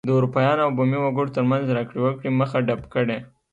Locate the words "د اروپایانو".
0.07-0.65